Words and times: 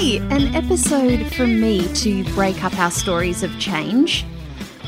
Hey, 0.00 0.18
an 0.18 0.54
episode 0.54 1.26
from 1.34 1.60
me 1.60 1.92
to 1.94 2.22
break 2.32 2.62
up 2.62 2.78
our 2.78 2.92
stories 2.92 3.42
of 3.42 3.50
change. 3.58 4.24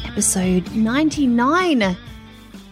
Episode 0.05 0.71
99 0.71 1.97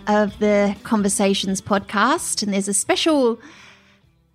of 0.06 0.38
the 0.38 0.77
Conversations 0.84 1.60
podcast. 1.60 2.45
And 2.45 2.55
there's 2.55 2.69
a 2.69 2.74
special 2.74 3.41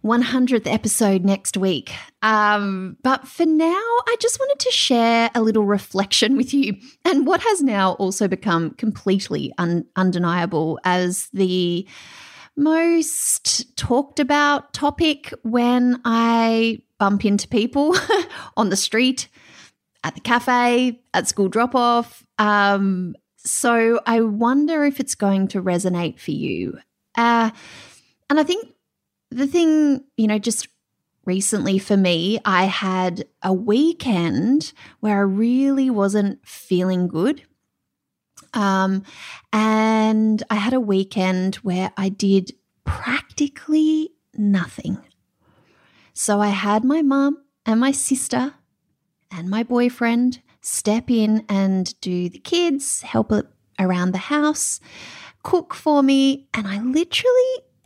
100th 0.03 0.67
episode 0.67 1.23
next 1.23 1.55
week. 1.55 1.94
Um, 2.21 2.97
but 3.03 3.25
for 3.25 3.45
now, 3.45 3.70
I 3.70 4.17
just 4.20 4.38
wanted 4.38 4.59
to 4.59 4.72
share 4.72 5.30
a 5.33 5.41
little 5.41 5.63
reflection 5.63 6.35
with 6.35 6.53
you 6.53 6.75
and 7.05 7.25
what 7.25 7.39
has 7.39 7.63
now 7.63 7.94
also 7.94 8.27
become 8.27 8.72
completely 8.72 9.53
un- 9.58 9.85
undeniable 9.95 10.77
as 10.83 11.30
the 11.31 11.88
most 12.58 13.77
talked 13.77 14.20
about 14.20 14.73
topic 14.73 15.33
when 15.44 16.02
I 16.03 16.81
bump 17.04 17.26
into 17.26 17.50
people 17.50 17.94
on 18.56 18.70
the 18.70 18.78
street, 18.78 19.28
at 20.06 20.16
the 20.16 20.22
cafe, 20.22 21.02
at 21.14 21.28
school 21.28 21.50
drop 21.50 21.76
off. 21.76 22.26
Um, 22.40 23.14
so 23.36 24.00
I 24.06 24.22
wonder 24.22 24.86
if 24.86 25.02
it's 25.02 25.14
going 25.14 25.50
to 25.50 25.62
resonate 25.62 26.18
for 26.18 26.31
you. 26.31 26.80
Uh, 27.18 27.52
and 28.30 28.40
I 28.40 28.44
think 28.44 28.70
the 29.31 29.46
thing, 29.46 30.06
you 30.16 30.28
know, 30.28 30.40
just 30.40 30.70
recently 31.26 31.78
for 31.78 31.98
me, 31.98 32.40
I 32.46 32.64
had 32.64 33.26
a 33.42 33.52
weekend 33.52 34.72
where 35.02 35.18
I 35.18 35.24
really 35.24 35.90
wasn't 35.90 36.40
feeling 36.48 37.09
good. 37.09 37.44
Um, 38.54 39.04
and 39.52 40.42
I 40.50 40.56
had 40.56 40.72
a 40.72 40.80
weekend 40.80 41.56
where 41.56 41.92
I 41.98 42.08
did 42.08 42.54
practically 42.86 44.12
nothing. 44.34 45.00
So 46.14 46.39
I 46.39 46.50
had 46.50 46.83
my 46.83 47.02
mum 47.02 47.44
and 47.66 47.80
my 47.80 47.92
sister 47.92 48.53
and 49.31 49.50
my 49.50 49.64
boyfriend 49.64 50.42
step 50.61 51.09
in 51.09 51.44
and 51.50 52.00
do 52.02 52.30
the 52.30 52.39
kids, 52.39 53.02
help 53.02 53.31
around 53.80 54.11
the 54.11 54.19
house, 54.19 54.80
cook 55.41 55.73
for 55.73 56.03
me, 56.03 56.47
and 56.53 56.67
I 56.67 56.80
literally 56.81 57.56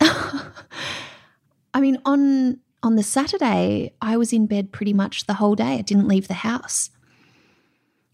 I 1.74 1.80
mean 1.80 1.98
on 2.04 2.60
on 2.82 2.96
the 2.96 3.02
Saturday 3.02 3.94
I 4.00 4.16
was 4.16 4.32
in 4.32 4.46
bed 4.46 4.72
pretty 4.72 4.92
much 4.92 5.26
the 5.26 5.34
whole 5.34 5.54
day. 5.54 5.78
I 5.78 5.82
didn't 5.82 6.08
leave 6.08 6.28
the 6.28 6.34
house. 6.34 6.90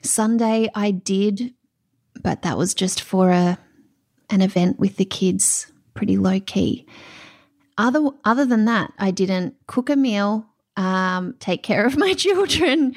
Sunday 0.01 0.71
I 0.75 0.93
did, 0.93 1.55
but 2.23 2.43
that 2.43 2.57
was 2.57 2.73
just 2.73 3.01
for 3.01 3.31
a 3.31 3.59
an 4.31 4.41
event 4.41 4.79
with 4.79 4.97
the 4.97 5.05
kids, 5.05 5.73
pretty 5.93 6.17
low 6.17 6.41
key. 6.41 6.87
Other 7.77 8.09
other 8.25 8.45
than 8.45 8.65
that, 8.67 8.93
I 8.99 9.11
didn't 9.11 9.55
cook 9.67 9.91
a 9.91 9.97
meal, 9.97 10.47
um, 10.77 11.35
take 11.41 11.63
care 11.63 11.87
of 11.87 11.97
my 11.99 12.15
children, 12.15 12.95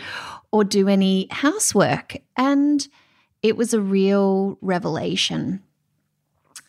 or 0.51 0.63
do 0.63 0.87
any 0.87 1.27
housework, 1.31 2.17
and 2.35 2.87
it 3.41 3.57
was 3.57 3.73
a 3.73 3.81
real 3.81 4.57
revelation. 4.61 5.63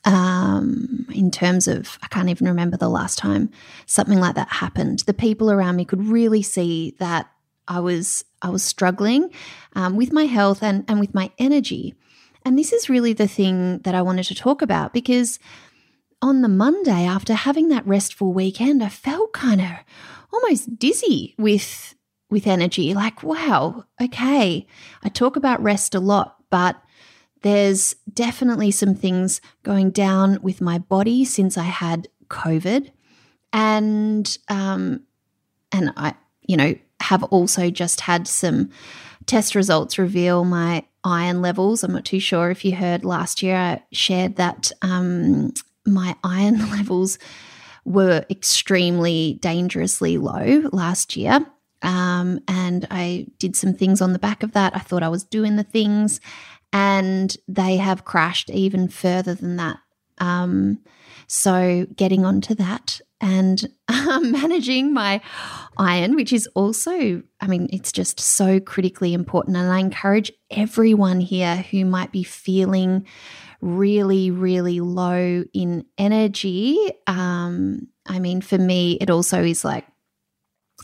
Um, 0.05 1.07
in 1.13 1.31
terms 1.31 1.69
of, 1.69 1.99
I 2.03 2.07
can't 2.07 2.31
even 2.31 2.47
remember 2.47 2.77
the 2.77 2.89
last 2.89 3.19
time 3.19 3.51
something 3.85 4.21
like 4.21 4.37
that 4.37 4.49
happened. 4.49 5.01
The 5.01 5.13
people 5.13 5.51
around 5.51 5.77
me 5.77 5.85
could 5.85 6.07
really 6.07 6.41
see 6.41 6.95
that 6.99 7.31
I 7.67 7.81
was 7.81 8.25
I 8.41 8.49
was 8.49 8.63
struggling 8.63 9.31
um, 9.75 9.97
with 9.97 10.13
my 10.13 10.25
health 10.25 10.63
and 10.63 10.85
and 10.89 10.99
with 10.99 11.15
my 11.15 11.31
energy. 11.39 11.95
And 12.45 12.59
this 12.59 12.73
is 12.73 12.89
really 12.89 13.13
the 13.13 13.29
thing 13.29 13.81
that 13.81 13.95
I 13.95 14.03
wanted 14.03 14.25
to 14.25 14.35
talk 14.35 14.63
about 14.63 14.93
because 14.95 15.39
on 16.21 16.43
the 16.43 16.49
Monday, 16.49 17.05
after 17.05 17.35
having 17.35 17.69
that 17.69 17.87
restful 17.87 18.33
weekend, 18.33 18.83
I 18.83 18.89
felt 18.89 19.33
kind 19.33 19.61
of 19.61 19.71
almost 20.33 20.79
dizzy 20.79 21.35
with 21.39 21.95
with 22.31 22.47
energy. 22.47 22.93
Like, 22.95 23.23
wow, 23.23 23.85
okay. 24.01 24.67
I 25.03 25.09
talk 25.09 25.37
about 25.37 25.63
rest 25.63 25.95
a 25.95 26.01
lot, 26.01 26.37
but 26.51 26.77
there's 27.43 27.95
definitely 28.13 28.71
some 28.71 28.95
things 28.95 29.41
going 29.63 29.91
down 29.91 30.39
with 30.43 30.61
my 30.61 30.79
body 30.79 31.25
since 31.25 31.57
I 31.57 31.65
had 31.65 32.09
COVID, 32.29 32.91
and 33.53 34.39
um, 34.49 35.03
and 35.73 35.93
I, 35.97 36.15
you 36.43 36.57
know, 36.57 36.75
have 37.01 37.23
also 37.25 37.71
just 37.71 38.03
had 38.03 38.27
some 38.27 38.71
test 39.27 39.55
results 39.55 39.99
reveal 39.99 40.45
my 40.45 40.85
iron 41.05 41.41
levels. 41.41 41.85
I'm 41.85 41.93
not 41.93 42.05
too 42.05 42.21
sure 42.21 42.51
if 42.51 42.65
you 42.65 42.75
heard 42.75 43.05
last 43.05 43.43
year 43.43 43.57
I 43.57 43.83
shared 43.93 44.37
that 44.37 44.73
um, 44.83 45.53
my 45.89 46.17
iron 46.23 46.59
levels 46.71 47.19
were 47.85 48.25
extremely 48.31 49.39
dangerously 49.41 50.19
low 50.19 50.69
last 50.73 51.17
year. 51.17 51.47
Um, 51.83 52.41
and 52.49 52.87
I 52.91 53.27
did 53.39 53.57
some 53.57 53.73
things 53.73 54.01
on 54.03 54.13
the 54.13 54.19
back 54.19 54.43
of 54.43 54.53
that. 54.53 54.75
I 54.75 54.81
thought 54.81 55.03
I 55.03 55.09
was 55.09 55.25
doing 55.25 55.57
the 55.57 55.63
things, 55.63 56.21
and 56.73 57.37
they 57.47 57.77
have 57.77 58.05
crashed 58.05 58.51
even 58.51 58.89
further 58.89 59.35
than 59.35 59.57
that. 59.57 59.79
Um, 60.19 60.81
so, 61.29 61.87
getting 61.95 62.25
onto 62.25 62.55
that 62.57 63.01
and 63.21 63.69
um, 63.89 64.33
managing 64.33 64.93
my 64.93 65.21
iron, 65.77 66.17
which 66.17 66.33
is 66.33 66.49
also, 66.55 67.23
I 67.41 67.47
mean, 67.47 67.69
it's 67.73 67.93
just 67.93 68.19
so 68.19 68.61
critically 68.61 69.15
important. 69.15 69.57
And 69.57 69.71
I 69.71 69.79
encourage 69.79 70.33
everyone 70.51 71.21
here 71.21 71.57
who 71.57 71.85
might 71.85 72.13
be 72.13 72.23
feeling 72.23 73.07
really, 73.61 74.31
really 74.31 74.81
low 74.81 75.45
in 75.53 75.85
energy. 75.97 76.79
Um, 77.07 77.89
I 78.07 78.19
mean, 78.19 78.41
for 78.41 78.59
me, 78.59 78.99
it 79.01 79.11
also 79.11 79.43
is 79.43 79.65
like 79.65 79.87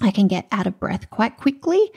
I 0.00 0.10
can 0.10 0.28
get 0.28 0.46
out 0.50 0.66
of 0.66 0.80
breath 0.80 1.08
quite 1.10 1.36
quickly. 1.36 1.90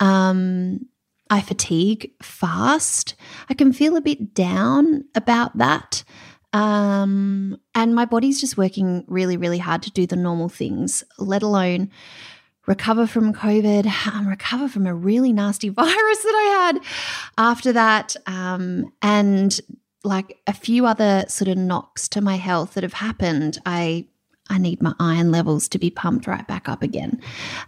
Um, 0.00 0.86
I 1.30 1.40
fatigue 1.40 2.12
fast. 2.22 3.14
I 3.48 3.54
can 3.54 3.72
feel 3.72 3.96
a 3.96 4.00
bit 4.00 4.34
down 4.34 5.04
about 5.14 5.56
that. 5.58 6.04
Um, 6.52 7.58
and 7.74 7.94
my 7.94 8.04
body's 8.04 8.40
just 8.40 8.56
working 8.56 9.04
really, 9.08 9.36
really 9.36 9.58
hard 9.58 9.82
to 9.82 9.90
do 9.90 10.06
the 10.06 10.16
normal 10.16 10.48
things, 10.48 11.04
let 11.18 11.42
alone 11.42 11.90
recover 12.66 13.06
from 13.06 13.32
COVID, 13.32 13.86
um, 14.06 14.26
recover 14.26 14.68
from 14.68 14.86
a 14.86 14.94
really 14.94 15.32
nasty 15.32 15.68
virus 15.70 15.92
that 15.92 16.34
I 16.34 16.66
had 16.66 16.78
after 17.38 17.72
that. 17.72 18.16
Um, 18.26 18.92
and 19.02 19.60
like 20.06 20.38
a 20.46 20.52
few 20.52 20.86
other 20.86 21.24
sort 21.28 21.48
of 21.48 21.58
knocks 21.58 22.08
to 22.08 22.20
my 22.20 22.36
health 22.36 22.74
that 22.74 22.82
have 22.82 22.94
happened, 22.94 23.58
I 23.66 24.08
I 24.48 24.58
need 24.58 24.80
my 24.80 24.94
iron 25.00 25.32
levels 25.32 25.68
to 25.70 25.78
be 25.78 25.90
pumped 25.90 26.28
right 26.28 26.46
back 26.46 26.68
up 26.68 26.80
again. 26.80 27.20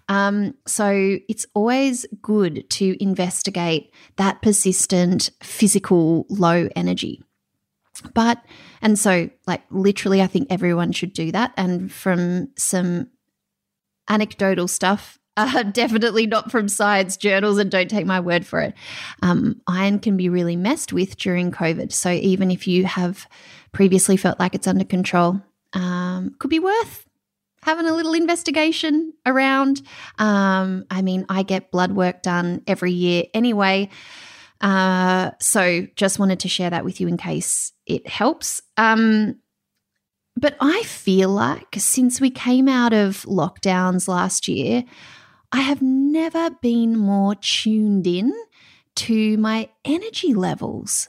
Um, 0.09 0.55
so 0.65 1.19
it's 1.29 1.45
always 1.53 2.07
good 2.23 2.71
to 2.71 3.03
investigate 3.03 3.93
that 4.17 4.43
persistent 4.43 5.31
physical 5.43 6.25
low 6.29 6.69
energy. 6.77 7.21
But, 8.15 8.41
and 8.81 8.97
so, 8.97 9.29
like, 9.49 9.63
literally, 9.71 10.23
I 10.23 10.29
think 10.29 10.47
everyone 10.51 10.93
should 10.93 11.13
do 11.13 11.33
that. 11.33 11.53
And 11.57 11.91
from 11.91 12.51
some 12.57 13.09
anecdotal 14.09 14.69
stuff 14.69 15.19
uh, 15.39 15.63
definitely 15.63 16.27
not 16.27 16.51
from 16.51 16.69
science 16.69 17.17
journals, 17.17 17.59
and 17.59 17.71
don't 17.71 17.89
take 17.89 18.07
my 18.07 18.21
word 18.21 18.45
for 18.45 18.61
it. 18.61 18.75
Um, 19.23 19.61
iron 19.67 20.01
can 20.01 20.17
be 20.17 20.29
really 20.29 20.57
messed 20.57 20.93
with 20.93 21.17
during 21.17 21.53
COVID. 21.53 21.93
So 21.93 22.11
even 22.11 22.51
if 22.51 22.67
you 22.67 22.85
have 22.85 23.27
previously 23.73 24.17
felt 24.17 24.41
like 24.41 24.55
it's 24.55 24.67
under 24.67 24.85
control, 24.85 25.41
um, 25.73 26.35
could 26.39 26.51
be 26.51 26.59
worth 26.59 27.07
having 27.63 27.87
a 27.87 27.95
little 27.95 28.15
investigation 28.15 29.13
around. 29.27 29.83
Um, 30.19 30.85
I 30.91 31.03
mean, 31.03 31.27
I 31.29 31.43
get 31.43 31.71
blood 31.71 31.93
work 31.93 32.23
done 32.23 32.63
every 32.67 32.93
year 32.93 33.25
anyway. 33.35 33.91
Uh, 34.61 35.31
so 35.39 35.87
just 35.95 36.19
wanted 36.19 36.41
to 36.41 36.49
share 36.49 36.71
that 36.71 36.85
with 36.85 37.01
you 37.01 37.09
in 37.09 37.17
case 37.17 37.73
it 37.87 38.09
helps. 38.09 38.61
Um, 38.77 39.37
but 40.37 40.57
I 40.61 40.83
feel 40.85 41.31
like 41.31 41.75
since 41.77 42.21
we 42.21 42.31
came 42.31 42.69
out 42.69 42.93
of 42.93 43.23
lockdowns 43.23 44.09
last 44.09 44.47
year, 44.47 44.85
I 45.53 45.61
have 45.61 45.81
never 45.81 46.51
been 46.51 46.97
more 46.97 47.35
tuned 47.37 48.07
in 48.07 48.33
to 48.97 49.37
my 49.39 49.69
energy 49.85 50.35
levels. 50.35 51.09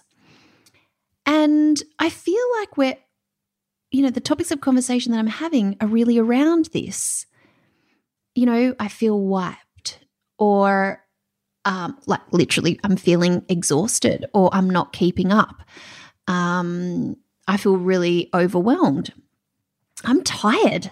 And 1.25 1.81
I 1.99 2.09
feel 2.09 2.41
like 2.59 2.77
we're, 2.77 2.97
you 3.91 4.01
know, 4.01 4.09
the 4.09 4.21
topics 4.21 4.51
of 4.51 4.61
conversation 4.61 5.11
that 5.11 5.19
I'm 5.19 5.27
having 5.27 5.75
are 5.81 5.87
really 5.87 6.17
around 6.17 6.69
this. 6.73 7.25
You 8.35 8.45
know, 8.45 8.75
I 8.79 8.87
feel 8.87 9.19
wiped, 9.19 9.99
or 10.37 11.03
um, 11.65 11.97
like 12.05 12.21
literally, 12.31 12.79
I'm 12.83 12.95
feeling 12.95 13.43
exhausted 13.49 14.25
or 14.33 14.49
I'm 14.53 14.69
not 14.69 14.93
keeping 14.93 15.31
up. 15.31 15.63
Um, 16.27 17.17
I 17.47 17.57
feel 17.57 17.77
really 17.77 18.29
overwhelmed. 18.33 19.11
I'm 20.05 20.23
tired. 20.23 20.91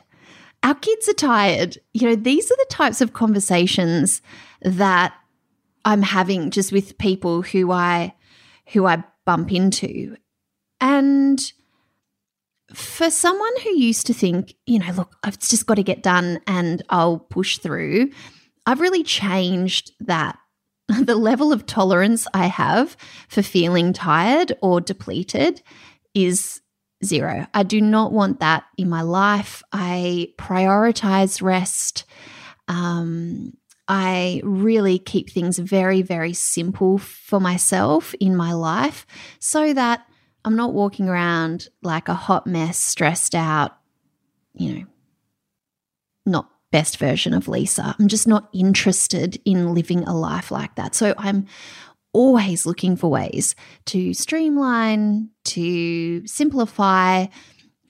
Our 0.64 0.76
kids 0.76 1.08
are 1.08 1.14
tired. 1.14 1.78
You 1.94 2.10
know, 2.10 2.16
these 2.16 2.52
are 2.52 2.58
the 2.58 2.68
types 2.70 3.02
of 3.02 3.14
conversations 3.14 4.22
that 4.62 5.14
I'm 5.86 6.02
having 6.02 6.52
just 6.52 6.72
with 6.72 6.98
people 6.98 7.42
who 7.42 7.72
I 7.72 8.14
who 8.74 8.86
I 8.86 9.04
bump 9.26 9.54
into. 9.54 10.18
And 10.82 11.40
for 12.74 13.10
someone 13.10 13.54
who 13.64 13.70
used 13.70 14.08
to 14.08 14.14
think, 14.14 14.56
you 14.66 14.80
know, 14.80 14.92
look, 14.92 15.16
I've 15.24 15.40
just 15.40 15.66
got 15.66 15.76
to 15.76 15.84
get 15.84 16.04
done 16.04 16.40
and 16.48 16.82
I'll 16.90 17.20
push 17.20 17.60
through, 17.60 18.12
I've 18.66 18.82
really 18.82 19.04
changed 19.04 19.92
that. 20.02 20.38
The 21.04 21.16
level 21.16 21.52
of 21.52 21.66
tolerance 21.66 22.28
I 22.34 22.48
have 22.48 22.96
for 23.28 23.42
feeling 23.42 23.92
tired 23.92 24.54
or 24.62 24.80
depleted 24.80 25.62
is 26.14 26.62
zero. 27.04 27.48
I 27.54 27.64
do 27.64 27.82
not 27.82 28.12
want 28.12 28.40
that 28.40 28.66
in 28.78 28.90
my 28.90 29.02
life. 29.02 29.64
I 29.72 30.34
prioritize 30.38 31.42
rest. 31.42 32.06
Um, 32.68 33.54
I 33.88 34.42
really 34.44 35.00
keep 35.00 35.30
things 35.30 35.60
very, 35.60 36.02
very 36.02 36.34
simple 36.34 36.98
for 36.98 37.40
myself 37.40 38.14
in 38.20 38.36
my 38.36 38.54
life 38.54 39.06
so 39.40 39.74
that 39.74 40.06
I'm 40.44 40.56
not 40.56 40.74
walking 40.74 41.08
around 41.08 41.70
like 41.82 42.10
a 42.10 42.14
hot 42.14 42.48
mess, 42.48 42.78
stressed 42.78 43.36
out, 43.36 43.78
you 44.54 44.74
know, 44.74 44.86
not 46.26 46.50
best 46.72 46.98
version 46.98 47.34
of 47.34 47.48
Lisa. 47.48 47.96
I'm 47.98 48.08
just 48.08 48.28
not 48.28 48.50
interested 48.54 49.42
in 49.46 49.74
living 49.74 50.04
a 50.04 50.16
life 50.16 50.52
like 50.52 50.76
that. 50.76 50.96
So 50.96 51.14
I'm 51.18 51.48
always 52.18 52.66
looking 52.66 52.96
for 52.96 53.12
ways 53.12 53.56
to 53.86 54.12
streamline, 54.12 55.30
to 55.44 56.26
simplify, 56.26 57.28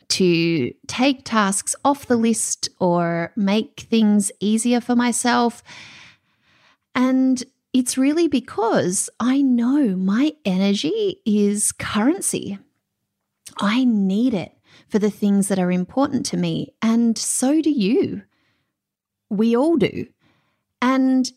to 0.09 0.74
take 0.88 1.24
tasks 1.24 1.75
off 1.85 2.07
the 2.07 2.18
list 2.18 2.68
or 2.79 3.31
make 3.38 3.79
things 3.79 4.29
easier 4.41 4.81
for 4.81 4.97
myself. 4.97 5.63
And 6.94 7.41
it's 7.71 7.97
really 7.97 8.27
because 8.27 9.09
I 9.18 9.41
know 9.41 9.95
my 9.95 10.33
energy 10.44 11.21
is 11.25 11.71
currency. 11.71 12.59
I 13.62 13.85
need 13.85 14.33
it 14.33 14.51
for 14.89 15.00
the 15.00 15.09
things 15.09 15.47
that 15.47 15.59
are 15.59 15.71
important 15.71 16.25
to 16.27 16.38
me. 16.38 16.73
And 16.81 17.18
so 17.18 17.62
do 17.62 17.71
you. 17.71 18.23
We 19.30 19.56
all 19.56 19.77
do. 19.77 20.07
And 20.81 21.31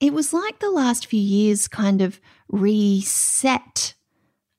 it 0.00 0.14
was 0.14 0.32
like 0.32 0.58
the 0.58 0.70
last 0.70 1.06
few 1.06 1.20
years 1.20 1.68
kind 1.68 2.00
of 2.00 2.20
reset 2.48 3.94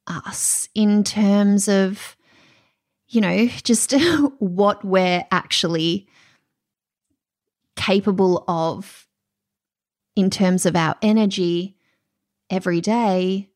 us 0.08 0.70
in 0.76 1.04
terms 1.04 1.68
of, 1.68 2.16
you 3.08 3.22
know, 3.22 3.48
just 3.64 3.92
what 4.40 4.86
we're 4.86 5.26
actually 5.32 6.08
capable 7.76 8.44
of 8.48 9.08
in 10.16 10.30
terms 10.30 10.66
of 10.66 10.76
our 10.76 10.96
energy 11.02 11.76
every 12.50 12.82
day 12.82 13.50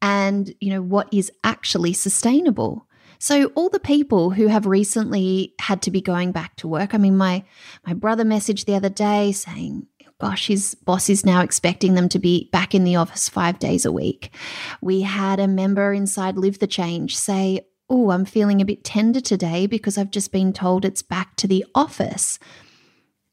and 0.00 0.54
you 0.60 0.70
know 0.70 0.82
what 0.82 1.12
is 1.12 1.30
actually 1.42 1.92
sustainable. 1.92 2.86
So 3.18 3.46
all 3.54 3.68
the 3.68 3.80
people 3.80 4.30
who 4.30 4.46
have 4.46 4.66
recently 4.66 5.54
had 5.60 5.82
to 5.82 5.90
be 5.90 6.00
going 6.00 6.32
back 6.32 6.54
to 6.56 6.68
work 6.68 6.94
i 6.94 6.98
mean 6.98 7.16
my 7.16 7.44
my 7.86 7.94
brother 7.94 8.24
messaged 8.24 8.66
the 8.66 8.74
other 8.74 8.90
day 8.90 9.32
saying 9.32 9.86
gosh 10.20 10.46
his 10.46 10.74
boss 10.74 11.08
is 11.08 11.26
now 11.26 11.42
expecting 11.42 11.94
them 11.94 12.08
to 12.08 12.18
be 12.18 12.48
back 12.52 12.74
in 12.74 12.84
the 12.84 12.96
office 12.96 13.28
5 13.28 13.58
days 13.58 13.84
a 13.84 13.92
week 13.92 14.32
we 14.80 15.02
had 15.02 15.38
a 15.38 15.48
member 15.48 15.92
inside 15.92 16.36
live 16.36 16.58
the 16.58 16.66
change 16.66 17.16
say 17.16 17.60
oh 17.88 18.10
i'm 18.10 18.24
feeling 18.24 18.60
a 18.60 18.64
bit 18.64 18.84
tender 18.84 19.20
today 19.20 19.66
because 19.66 19.98
i've 19.98 20.10
just 20.10 20.32
been 20.32 20.52
told 20.52 20.84
it's 20.84 21.02
back 21.02 21.36
to 21.36 21.46
the 21.46 21.64
office 21.74 22.38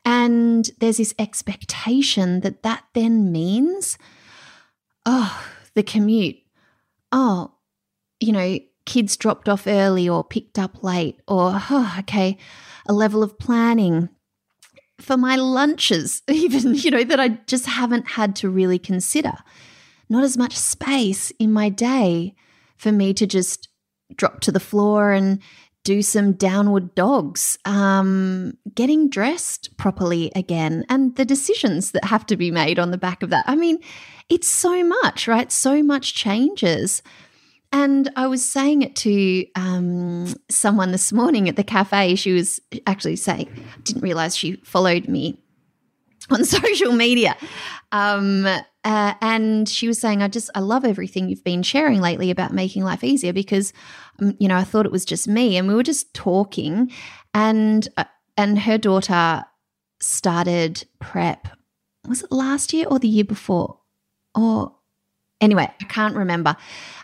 and 0.05 0.69
there's 0.79 0.97
this 0.97 1.13
expectation 1.17 2.41
that 2.41 2.63
that 2.63 2.83
then 2.93 3.31
means, 3.31 3.97
oh, 5.05 5.45
the 5.75 5.83
commute. 5.83 6.37
Oh, 7.11 7.53
you 8.19 8.31
know, 8.31 8.59
kids 8.85 9.15
dropped 9.15 9.47
off 9.47 9.67
early 9.67 10.09
or 10.09 10.23
picked 10.23 10.59
up 10.59 10.83
late, 10.83 11.21
or, 11.27 11.61
oh, 11.69 11.95
okay, 11.99 12.37
a 12.87 12.93
level 12.93 13.23
of 13.23 13.39
planning 13.39 14.09
for 14.99 15.17
my 15.17 15.35
lunches, 15.35 16.21
even, 16.29 16.75
you 16.75 16.91
know, 16.91 17.03
that 17.03 17.19
I 17.19 17.29
just 17.47 17.65
haven't 17.65 18.07
had 18.07 18.35
to 18.37 18.49
really 18.49 18.79
consider. 18.79 19.33
Not 20.09 20.23
as 20.23 20.37
much 20.37 20.55
space 20.55 21.31
in 21.39 21.51
my 21.51 21.69
day 21.69 22.35
for 22.77 22.91
me 22.91 23.13
to 23.13 23.25
just 23.25 23.69
drop 24.15 24.41
to 24.41 24.51
the 24.51 24.59
floor 24.59 25.11
and 25.11 25.41
do 25.83 26.01
some 26.01 26.33
downward 26.33 26.95
dogs, 26.95 27.57
um, 27.65 28.57
getting 28.73 29.09
dressed 29.09 29.75
properly 29.77 30.31
again, 30.35 30.85
and 30.87 31.15
the 31.15 31.25
decisions 31.25 31.91
that 31.91 32.05
have 32.05 32.25
to 32.27 32.37
be 32.37 32.51
made 32.51 32.79
on 32.79 32.91
the 32.91 32.97
back 32.97 33.21
of 33.21 33.29
that. 33.31 33.43
I 33.47 33.55
mean, 33.55 33.79
it's 34.29 34.47
so 34.47 34.83
much, 34.83 35.27
right? 35.27 35.51
So 35.51 35.83
much 35.83 36.13
changes. 36.13 37.01
And 37.73 38.11
I 38.15 38.27
was 38.27 38.47
saying 38.47 38.83
it 38.83 38.95
to 38.97 39.47
um, 39.55 40.35
someone 40.47 40.91
this 40.91 41.11
morning 41.11 41.49
at 41.49 41.55
the 41.55 41.63
cafe. 41.63 42.13
She 42.13 42.31
was 42.31 42.59
actually 42.85 43.15
saying, 43.15 43.49
didn't 43.81 44.03
realize 44.03 44.37
she 44.37 44.57
followed 44.57 45.07
me 45.07 45.39
on 46.29 46.45
social 46.45 46.91
media. 46.91 47.35
Um, 47.91 48.45
uh, 48.45 49.13
and 49.21 49.67
she 49.67 49.87
was 49.87 49.99
saying, 49.99 50.21
I 50.21 50.27
just, 50.27 50.51
I 50.53 50.59
love 50.59 50.85
everything 50.85 51.29
you've 51.29 51.43
been 51.43 51.63
sharing 51.63 51.99
lately 51.99 52.29
about 52.29 52.53
making 52.53 52.83
life 52.83 53.03
easier 53.03 53.33
because, 53.33 53.73
um, 54.21 54.35
you 54.39 54.47
know, 54.47 54.57
I 54.57 54.63
thought 54.63 54.85
it 54.85 54.91
was 54.91 55.03
just 55.03 55.27
me. 55.27 55.57
And 55.57 55.67
we 55.67 55.73
were 55.73 55.81
just 55.81 56.13
talking, 56.13 56.91
and, 57.33 57.87
uh, 57.97 58.03
and 58.37 58.59
her 58.59 58.77
daughter 58.77 59.45
started 59.99 60.85
prep. 60.99 61.47
Was 62.07 62.21
it 62.21 62.31
last 62.31 62.71
year 62.71 62.85
or 62.87 62.99
the 62.99 63.07
year 63.07 63.23
before? 63.23 63.79
Or 64.35 64.75
anyway, 65.43 65.69
I 65.79 65.83
can't 65.85 66.15
remember. 66.15 66.55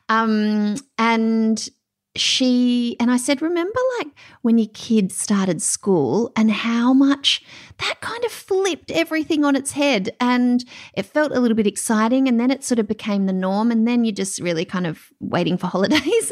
Um, 0.07 0.75
and 0.97 1.69
she 2.15 2.95
and 2.99 3.11
I 3.11 3.17
said, 3.17 3.41
Remember, 3.41 3.79
like 3.99 4.07
when 4.41 4.57
your 4.57 4.69
kids 4.73 5.15
started 5.15 5.61
school 5.61 6.31
and 6.35 6.51
how 6.51 6.91
much 6.93 7.43
that 7.77 8.01
kind 8.01 8.23
of 8.25 8.31
flipped 8.31 8.89
everything 8.91 9.45
on 9.45 9.55
its 9.55 9.71
head 9.73 10.09
and 10.19 10.65
it 10.95 11.03
felt 11.03 11.31
a 11.31 11.39
little 11.39 11.55
bit 11.55 11.67
exciting. 11.67 12.27
And 12.27 12.39
then 12.39 12.49
it 12.49 12.63
sort 12.63 12.79
of 12.79 12.87
became 12.87 13.25
the 13.25 13.33
norm. 13.33 13.71
And 13.71 13.87
then 13.87 14.03
you're 14.03 14.11
just 14.11 14.39
really 14.39 14.65
kind 14.65 14.87
of 14.87 15.11
waiting 15.19 15.57
for 15.57 15.67
holidays 15.67 16.31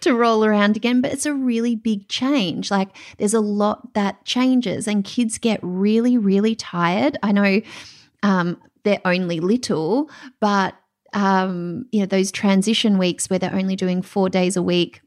to 0.00 0.14
roll 0.14 0.44
around 0.44 0.76
again. 0.76 1.02
But 1.02 1.12
it's 1.12 1.26
a 1.26 1.34
really 1.34 1.76
big 1.76 2.08
change. 2.08 2.70
Like 2.70 2.88
there's 3.18 3.34
a 3.34 3.40
lot 3.40 3.92
that 3.94 4.24
changes, 4.24 4.88
and 4.88 5.04
kids 5.04 5.38
get 5.38 5.60
really, 5.62 6.16
really 6.16 6.54
tired. 6.54 7.18
I 7.22 7.32
know 7.32 7.60
um, 8.22 8.60
they're 8.84 9.02
only 9.04 9.40
little, 9.40 10.10
but 10.40 10.74
um, 11.12 11.86
you 11.92 12.00
know, 12.00 12.06
those 12.06 12.30
transition 12.30 12.98
weeks 12.98 13.28
where 13.28 13.38
they're 13.38 13.54
only 13.54 13.76
doing 13.76 14.02
four 14.02 14.28
days 14.28 14.56
a 14.56 14.62
week 14.62 15.00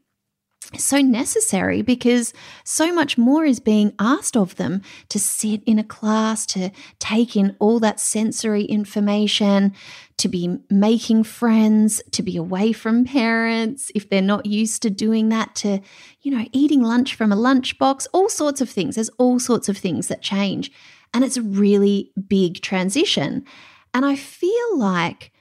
so 0.78 1.00
necessary 1.00 1.82
because 1.82 2.32
so 2.64 2.92
much 2.92 3.18
more 3.18 3.44
is 3.44 3.60
being 3.60 3.92
asked 3.98 4.36
of 4.36 4.56
them 4.56 4.80
to 5.08 5.18
sit 5.18 5.62
in 5.64 5.78
a 5.78 5.84
class, 5.84 6.46
to 6.46 6.70
take 6.98 7.36
in 7.36 7.56
all 7.58 7.78
that 7.80 8.00
sensory 8.00 8.64
information, 8.64 9.74
to 10.18 10.28
be 10.28 10.58
making 10.70 11.24
friends, 11.24 12.02
to 12.12 12.22
be 12.22 12.36
away 12.36 12.72
from 12.72 13.04
parents 13.04 13.90
if 13.94 14.08
they're 14.08 14.22
not 14.22 14.46
used 14.46 14.82
to 14.82 14.90
doing 14.90 15.28
that, 15.28 15.54
to, 15.56 15.80
you 16.22 16.30
know, 16.30 16.46
eating 16.52 16.82
lunch 16.82 17.14
from 17.14 17.32
a 17.32 17.36
lunchbox, 17.36 18.06
all 18.12 18.28
sorts 18.28 18.60
of 18.60 18.70
things. 18.70 18.94
There's 18.94 19.10
all 19.18 19.38
sorts 19.38 19.68
of 19.68 19.76
things 19.76 20.08
that 20.08 20.22
change. 20.22 20.70
And 21.12 21.24
it's 21.24 21.36
a 21.36 21.42
really 21.42 22.12
big 22.28 22.62
transition. 22.62 23.44
And 23.92 24.06
I 24.06 24.16
feel 24.16 24.78
like 24.78 25.32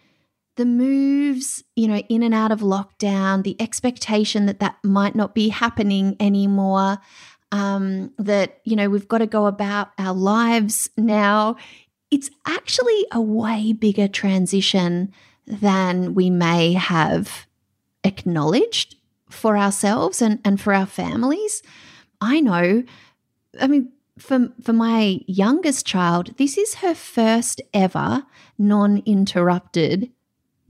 the 0.55 0.65
moves, 0.65 1.63
you 1.75 1.87
know, 1.87 1.97
in 2.09 2.23
and 2.23 2.33
out 2.33 2.51
of 2.51 2.59
lockdown, 2.59 3.43
the 3.43 3.59
expectation 3.59 4.45
that 4.45 4.59
that 4.59 4.77
might 4.83 5.15
not 5.15 5.33
be 5.33 5.49
happening 5.49 6.15
anymore, 6.19 6.97
um, 7.51 8.11
that, 8.17 8.59
you 8.63 8.75
know, 8.75 8.89
we've 8.89 9.07
got 9.07 9.19
to 9.19 9.27
go 9.27 9.45
about 9.45 9.89
our 9.97 10.13
lives 10.13 10.89
now. 10.97 11.55
It's 12.09 12.29
actually 12.45 13.05
a 13.11 13.21
way 13.21 13.73
bigger 13.73 14.07
transition 14.07 15.13
than 15.47 16.13
we 16.13 16.29
may 16.29 16.73
have 16.73 17.47
acknowledged 18.03 18.95
for 19.29 19.57
ourselves 19.57 20.21
and, 20.21 20.39
and 20.43 20.59
for 20.59 20.73
our 20.73 20.85
families. 20.85 21.63
I 22.19 22.41
know, 22.41 22.83
I 23.59 23.67
mean, 23.67 23.91
for, 24.19 24.49
for 24.61 24.73
my 24.73 25.21
youngest 25.25 25.85
child, 25.85 26.37
this 26.37 26.57
is 26.57 26.75
her 26.75 26.93
first 26.93 27.61
ever 27.73 28.25
non 28.57 29.01
interrupted 29.05 30.11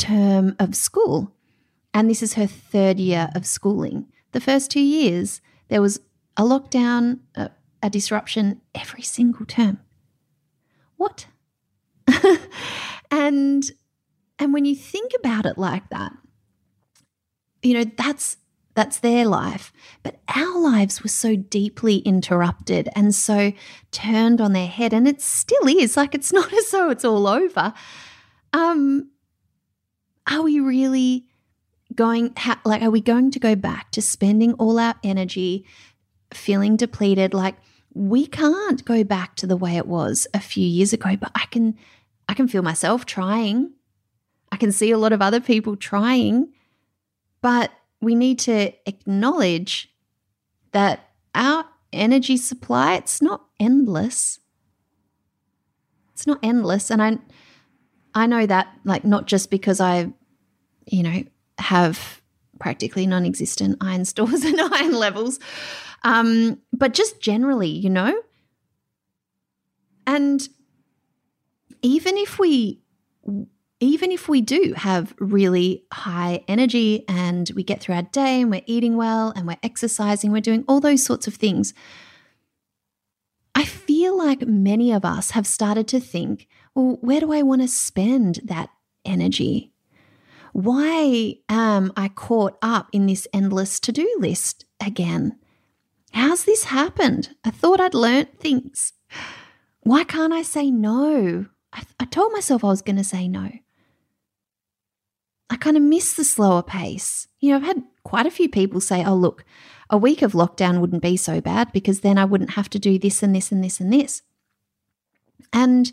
term 0.01 0.55
of 0.59 0.75
school. 0.75 1.33
And 1.93 2.09
this 2.09 2.23
is 2.23 2.33
her 2.33 2.47
third 2.47 2.99
year 2.99 3.29
of 3.35 3.45
schooling. 3.45 4.07
The 4.31 4.41
first 4.41 4.71
two 4.71 4.81
years, 4.81 5.41
there 5.67 5.81
was 5.81 5.99
a 6.37 6.43
lockdown, 6.43 7.19
a, 7.35 7.51
a 7.83 7.89
disruption 7.89 8.61
every 8.73 9.03
single 9.03 9.45
term. 9.45 9.79
What 10.97 11.27
and 13.11 13.71
and 14.39 14.53
when 14.53 14.65
you 14.65 14.75
think 14.75 15.11
about 15.19 15.45
it 15.45 15.57
like 15.57 15.89
that, 15.89 16.13
you 17.61 17.73
know, 17.73 17.85
that's 17.97 18.37
that's 18.73 18.99
their 18.99 19.25
life. 19.25 19.73
But 20.03 20.21
our 20.35 20.57
lives 20.59 21.03
were 21.03 21.09
so 21.09 21.35
deeply 21.35 21.97
interrupted 21.97 22.89
and 22.95 23.13
so 23.13 23.51
turned 23.91 24.39
on 24.39 24.53
their 24.53 24.67
head. 24.67 24.93
And 24.93 25.07
it 25.07 25.21
still 25.21 25.67
is. 25.67 25.97
Like 25.97 26.15
it's 26.15 26.31
not 26.31 26.51
as 26.57 26.71
though 26.71 26.89
it's 26.89 27.05
all 27.05 27.27
over. 27.27 27.73
Um, 28.53 29.10
are 30.31 30.41
we 30.41 30.59
really 30.59 31.25
going, 31.93 32.33
ha- 32.37 32.61
like, 32.63 32.81
are 32.81 32.89
we 32.89 33.01
going 33.01 33.31
to 33.31 33.39
go 33.39 33.55
back 33.55 33.91
to 33.91 34.01
spending 34.01 34.53
all 34.53 34.79
our 34.79 34.95
energy 35.03 35.65
feeling 36.33 36.77
depleted? 36.77 37.33
Like, 37.33 37.55
we 37.93 38.25
can't 38.25 38.83
go 38.85 39.03
back 39.03 39.35
to 39.35 39.47
the 39.47 39.57
way 39.57 39.75
it 39.75 39.87
was 39.87 40.25
a 40.33 40.39
few 40.39 40.65
years 40.65 40.93
ago, 40.93 41.17
but 41.17 41.31
I 41.35 41.45
can, 41.51 41.77
I 42.29 42.33
can 42.33 42.47
feel 42.47 42.61
myself 42.61 43.05
trying. 43.05 43.73
I 44.51 44.57
can 44.57 44.71
see 44.71 44.91
a 44.91 44.97
lot 44.97 45.11
of 45.11 45.21
other 45.21 45.41
people 45.41 45.75
trying, 45.75 46.53
but 47.41 47.71
we 47.99 48.15
need 48.15 48.39
to 48.39 48.71
acknowledge 48.87 49.89
that 50.71 51.09
our 51.35 51.65
energy 51.93 52.37
supply 52.37 52.95
it's 52.95 53.21
not 53.21 53.45
endless 53.59 54.39
it's 56.13 56.25
not 56.25 56.39
endless 56.41 56.89
and 56.89 57.01
i 57.01 57.17
i 58.15 58.25
know 58.25 58.45
that 58.45 58.73
like 58.85 59.03
not 59.03 59.27
just 59.27 59.51
because 59.51 59.81
i 59.81 60.11
you 60.91 61.03
know 61.03 61.23
have 61.57 62.21
practically 62.59 63.07
non-existent 63.07 63.77
iron 63.81 64.05
stores 64.05 64.43
and 64.43 64.59
iron 64.59 64.93
levels 64.93 65.39
um 66.03 66.59
but 66.73 66.93
just 66.93 67.21
generally 67.21 67.69
you 67.69 67.89
know 67.89 68.15
and 70.05 70.49
even 71.81 72.17
if 72.17 72.37
we 72.37 72.81
even 73.81 74.11
if 74.11 74.29
we 74.29 74.41
do 74.41 74.73
have 74.77 75.13
really 75.19 75.83
high 75.91 76.43
energy 76.47 77.03
and 77.09 77.51
we 77.55 77.63
get 77.63 77.81
through 77.81 77.95
our 77.95 78.03
day 78.03 78.41
and 78.41 78.51
we're 78.51 78.61
eating 78.67 78.95
well 78.95 79.33
and 79.35 79.47
we're 79.47 79.57
exercising, 79.63 80.31
we're 80.31 80.39
doing 80.39 80.63
all 80.67 80.79
those 80.79 81.03
sorts 81.03 81.25
of 81.25 81.33
things, 81.33 81.73
I 83.55 83.65
feel 83.65 84.15
like 84.15 84.47
many 84.47 84.91
of 84.91 85.03
us 85.03 85.31
have 85.31 85.47
started 85.47 85.87
to 85.89 85.99
think, 85.99 86.47
well, 86.75 86.99
where 87.01 87.19
do 87.19 87.33
I 87.33 87.41
want 87.41 87.63
to 87.63 87.67
spend 87.67 88.41
that 88.43 88.69
energy? 89.03 89.70
Why 90.53 91.35
am 91.49 91.93
I 91.95 92.09
caught 92.09 92.57
up 92.61 92.89
in 92.91 93.05
this 93.05 93.27
endless 93.33 93.79
to 93.81 93.91
do 93.91 94.17
list 94.19 94.65
again? 94.85 95.37
How's 96.11 96.43
this 96.43 96.65
happened? 96.65 97.35
I 97.43 97.51
thought 97.51 97.79
I'd 97.79 97.93
learnt 97.93 98.39
things. 98.39 98.93
Why 99.81 100.03
can't 100.03 100.33
I 100.33 100.41
say 100.41 100.69
no? 100.69 101.45
I, 101.73 101.83
I 101.99 102.05
told 102.05 102.33
myself 102.33 102.63
I 102.63 102.67
was 102.67 102.81
going 102.81 102.97
to 102.97 103.03
say 103.03 103.27
no. 103.27 103.49
I 105.49 105.55
kind 105.57 105.77
of 105.77 105.83
miss 105.83 106.13
the 106.13 106.23
slower 106.23 106.63
pace. 106.63 107.27
You 107.39 107.51
know, 107.51 107.57
I've 107.57 107.63
had 107.63 107.83
quite 108.03 108.25
a 108.25 108.31
few 108.31 108.49
people 108.49 108.81
say, 108.81 109.03
oh, 109.05 109.15
look, 109.15 109.45
a 109.89 109.97
week 109.97 110.21
of 110.21 110.33
lockdown 110.33 110.79
wouldn't 110.79 111.01
be 111.01 111.17
so 111.17 111.41
bad 111.41 111.71
because 111.71 112.01
then 112.01 112.17
I 112.17 112.25
wouldn't 112.25 112.51
have 112.51 112.69
to 112.71 112.79
do 112.79 112.97
this 112.97 113.23
and 113.23 113.35
this 113.35 113.51
and 113.51 113.63
this 113.63 113.79
and 113.79 113.91
this. 113.91 114.21
And 115.51 115.91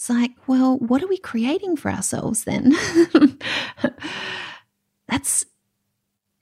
it's 0.00 0.08
like, 0.08 0.32
well, 0.46 0.78
what 0.78 1.02
are 1.02 1.08
we 1.08 1.18
creating 1.18 1.76
for 1.76 1.90
ourselves 1.90 2.44
then? 2.44 2.74
That's, 5.08 5.44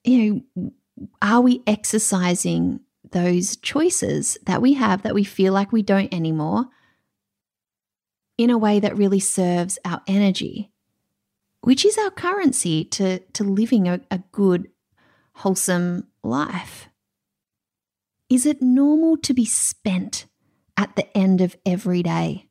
you 0.04 0.44
know, 0.56 1.08
are 1.20 1.40
we 1.40 1.64
exercising 1.66 2.78
those 3.10 3.56
choices 3.56 4.38
that 4.44 4.62
we 4.62 4.74
have 4.74 5.02
that 5.02 5.14
we 5.14 5.24
feel 5.24 5.52
like 5.52 5.72
we 5.72 5.82
don't 5.82 6.14
anymore 6.14 6.66
in 8.36 8.50
a 8.50 8.58
way 8.58 8.78
that 8.78 8.96
really 8.96 9.20
serves 9.20 9.76
our 9.84 10.02
energy? 10.06 10.70
which 11.62 11.84
is 11.84 11.98
our 11.98 12.10
currency 12.10 12.84
to, 12.84 13.18
to 13.18 13.44
living 13.44 13.88
a, 13.88 14.00
a 14.10 14.18
good, 14.32 14.70
wholesome 15.34 16.06
life? 16.22 16.88
Is 18.28 18.46
it 18.46 18.62
normal 18.62 19.16
to 19.18 19.34
be 19.34 19.44
spent 19.44 20.26
at 20.76 20.94
the 20.96 21.16
end 21.16 21.40
of 21.40 21.56
every 21.66 22.02
day? 22.02 22.47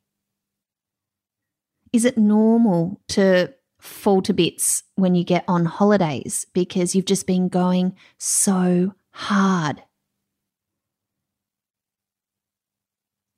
Is 1.92 2.04
it 2.04 2.18
normal 2.18 3.00
to 3.08 3.54
fall 3.80 4.22
to 4.22 4.34
bits 4.34 4.82
when 4.96 5.14
you 5.14 5.24
get 5.24 5.44
on 5.48 5.64
holidays 5.64 6.46
because 6.52 6.94
you've 6.94 7.04
just 7.04 7.26
been 7.26 7.48
going 7.48 7.96
so 8.18 8.94
hard? 9.10 9.82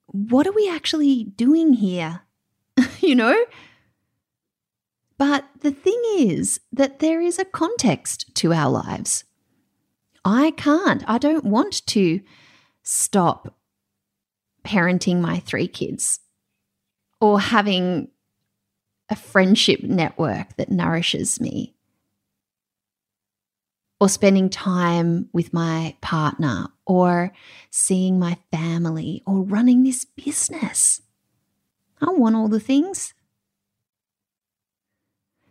What 0.07 0.47
are 0.47 0.53
we 0.53 0.69
actually 0.69 1.25
doing 1.25 1.75
here? 1.75 2.23
you 3.01 3.15
know? 3.15 3.45
But 5.19 5.45
the 5.61 5.71
thing 5.71 6.01
is 6.17 6.61
that 6.73 6.99
there 6.99 7.21
is 7.21 7.39
a 7.39 7.45
context 7.45 8.35
to 8.37 8.53
our 8.53 8.71
lives. 8.71 9.25
I 10.25 10.53
can't, 10.53 11.05
I 11.07 11.19
don't 11.19 11.45
want 11.45 11.87
to 11.89 12.21
stop 12.83 13.55
parenting 14.65 15.21
my 15.21 15.39
three 15.41 15.69
kids 15.69 16.21
or 17.21 17.41
having 17.41 18.09
a 19.11 19.17
friendship 19.17 19.83
network 19.83 20.57
that 20.57 20.71
nourishes 20.71 21.41
me 21.41 21.75
or 24.01 24.09
spending 24.09 24.49
time 24.49 25.29
with 25.33 25.53
my 25.53 25.95
partner 26.01 26.69
or 26.87 27.33
seeing 27.71 28.19
my 28.19 28.39
family 28.51 29.23
or 29.27 29.43
running 29.43 29.83
this 29.83 30.05
business. 30.05 31.03
I 32.01 32.11
want 32.11 32.35
all 32.35 32.49
the 32.49 32.61
things. 32.61 33.13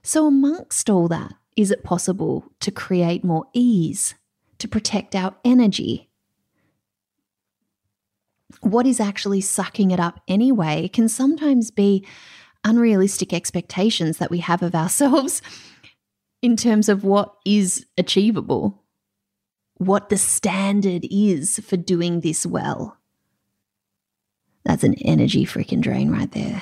So, 0.01 0.25
amongst 0.25 0.89
all 0.89 1.07
that, 1.09 1.33
is 1.55 1.69
it 1.69 1.83
possible 1.83 2.45
to 2.61 2.71
create 2.71 3.23
more 3.23 3.45
ease, 3.53 4.15
to 4.57 4.67
protect 4.67 5.13
our 5.13 5.35
energy? 5.45 6.09
What 8.61 8.87
is 8.87 8.99
actually 8.99 9.41
sucking 9.41 9.91
it 9.91 9.99
up 9.99 10.21
anyway 10.27 10.87
can 10.87 11.07
sometimes 11.07 11.69
be 11.69 12.07
unrealistic 12.63 13.33
expectations 13.33 14.17
that 14.17 14.31
we 14.31 14.39
have 14.39 14.61
of 14.61 14.75
ourselves 14.75 15.41
in 16.41 16.55
terms 16.55 16.89
of 16.89 17.03
what 17.03 17.35
is 17.45 17.85
achievable, 17.97 18.83
what 19.75 20.09
the 20.09 20.17
standard 20.17 21.05
is 21.09 21.59
for 21.59 21.77
doing 21.77 22.21
this 22.21 22.45
well. 22.45 22.97
That's 24.65 24.83
an 24.83 24.95
energy 25.05 25.45
freaking 25.45 25.81
drain 25.81 26.11
right 26.11 26.31
there. 26.31 26.61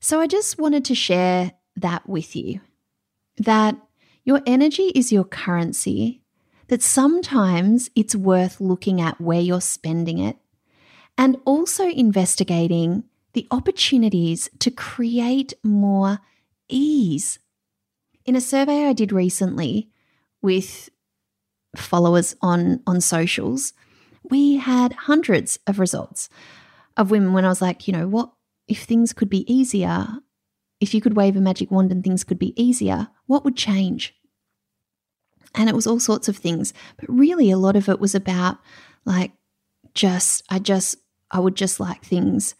So 0.00 0.20
I 0.20 0.26
just 0.26 0.58
wanted 0.58 0.84
to 0.86 0.94
share 0.94 1.52
that 1.76 2.08
with 2.08 2.34
you 2.34 2.60
that 3.38 3.76
your 4.24 4.40
energy 4.46 4.92
is 4.94 5.12
your 5.12 5.24
currency, 5.24 6.22
that 6.68 6.82
sometimes 6.82 7.90
it's 7.94 8.14
worth 8.14 8.60
looking 8.60 9.00
at 9.00 9.20
where 9.20 9.40
you're 9.40 9.60
spending 9.60 10.18
it, 10.18 10.36
and 11.16 11.36
also 11.44 11.88
investigating 11.88 13.04
the 13.34 13.46
opportunities 13.50 14.50
to 14.58 14.70
create 14.70 15.54
more 15.62 16.20
ease. 16.68 17.38
In 18.24 18.36
a 18.36 18.40
survey 18.40 18.86
I 18.86 18.92
did 18.92 19.12
recently 19.12 19.90
with 20.40 20.90
followers 21.76 22.36
on, 22.42 22.82
on 22.86 23.00
socials, 23.00 23.72
we 24.28 24.56
had 24.56 24.92
hundreds 24.92 25.58
of 25.66 25.78
results 25.78 26.28
of 26.96 27.10
women 27.10 27.32
when 27.32 27.44
I 27.44 27.48
was 27.48 27.62
like, 27.62 27.88
you 27.88 27.92
know, 27.92 28.06
what 28.06 28.32
if 28.68 28.84
things 28.84 29.12
could 29.12 29.28
be 29.28 29.50
easier, 29.52 30.06
if 30.80 30.94
you 30.94 31.00
could 31.00 31.16
wave 31.16 31.36
a 31.36 31.40
magic 31.40 31.70
wand 31.70 31.90
and 31.90 32.04
things 32.04 32.24
could 32.24 32.38
be 32.38 32.60
easier, 32.62 33.08
what 33.26 33.44
would 33.44 33.56
change? 33.56 34.14
And 35.54 35.68
it 35.68 35.74
was 35.74 35.86
all 35.86 36.00
sorts 36.00 36.28
of 36.28 36.36
things. 36.36 36.72
But 36.96 37.08
really, 37.08 37.50
a 37.50 37.58
lot 37.58 37.76
of 37.76 37.88
it 37.88 38.00
was 38.00 38.14
about 38.14 38.58
like, 39.04 39.32
just, 39.94 40.42
I 40.50 40.58
just, 40.58 40.96
I 41.30 41.40
would 41.40 41.54
just 41.54 41.80
like 41.80 42.04
things 42.04 42.54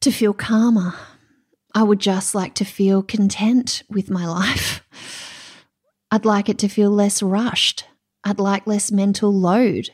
to 0.00 0.10
feel 0.10 0.34
calmer. 0.34 0.94
I 1.74 1.82
would 1.82 2.00
just 2.00 2.34
like 2.34 2.54
to 2.54 2.64
feel 2.64 3.02
content 3.02 3.82
with 3.90 4.10
my 4.10 4.26
life. 4.26 4.82
I'd 6.10 6.24
like 6.24 6.48
it 6.48 6.58
to 6.58 6.68
feel 6.68 6.90
less 6.90 7.22
rushed. 7.22 7.84
I'd 8.24 8.38
like 8.38 8.66
less 8.66 8.90
mental 8.90 9.32
load. 9.32 9.90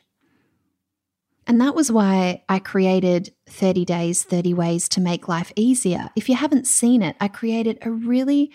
And 1.47 1.61
that 1.61 1.75
was 1.75 1.91
why 1.91 2.45
I 2.49 2.61
created 2.61 3.35
30 3.49 3.85
Days, 3.85 4.23
30 4.23 4.55
Ways 4.55 4.89
to 4.91 5.01
Make 5.01 5.27
Life 5.27 5.53
Easier. 5.57 6.11
If 6.15 6.29
you 6.29 6.37
haven't 6.37 6.67
seen 6.67 7.03
it, 7.03 7.17
I 7.21 7.29
created 7.29 7.79
a 7.83 7.91
really 7.91 8.53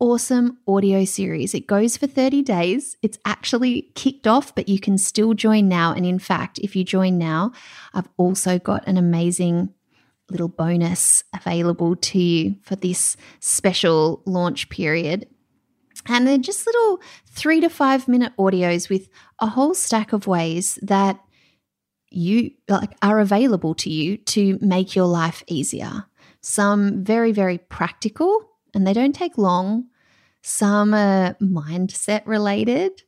awesome 0.00 0.58
audio 0.66 1.04
series. 1.04 1.54
It 1.54 1.66
goes 1.66 1.96
for 1.96 2.06
30 2.06 2.42
days. 2.42 2.96
It's 3.02 3.18
actually 3.24 3.90
kicked 3.94 4.26
off, 4.26 4.54
but 4.54 4.68
you 4.68 4.80
can 4.80 4.98
still 4.98 5.34
join 5.34 5.68
now. 5.68 5.92
And 5.92 6.06
in 6.06 6.18
fact, 6.18 6.58
if 6.58 6.74
you 6.74 6.82
join 6.82 7.18
now, 7.18 7.52
I've 7.92 8.08
also 8.16 8.58
got 8.58 8.86
an 8.88 8.96
amazing 8.96 9.72
little 10.30 10.48
bonus 10.48 11.22
available 11.34 11.96
to 11.96 12.18
you 12.18 12.56
for 12.62 12.76
this 12.76 13.16
special 13.40 14.22
launch 14.26 14.70
period. 14.70 15.28
And 16.06 16.26
they're 16.26 16.38
just 16.38 16.66
little 16.66 17.00
three 17.26 17.60
to 17.60 17.68
five 17.68 18.08
minute 18.08 18.32
audios 18.38 18.88
with 18.88 19.08
a 19.38 19.48
whole 19.48 19.74
stack 19.74 20.12
of 20.12 20.26
ways 20.26 20.78
that 20.82 21.20
you 22.10 22.52
like 22.68 22.96
are 23.02 23.20
available 23.20 23.74
to 23.74 23.90
you 23.90 24.16
to 24.16 24.58
make 24.60 24.96
your 24.96 25.06
life 25.06 25.44
easier. 25.46 26.06
Some 26.40 27.04
very 27.04 27.32
very 27.32 27.58
practical 27.58 28.50
and 28.74 28.86
they 28.86 28.92
don't 28.92 29.14
take 29.14 29.38
long. 29.38 29.89
Some 30.42 30.94
are 30.94 31.34
mindset 31.34 32.22
related. 32.26 33.02